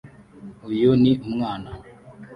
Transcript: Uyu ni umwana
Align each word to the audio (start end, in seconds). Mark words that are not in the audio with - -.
Uyu 0.69 0.89
ni 1.01 1.11
umwana 1.27 1.69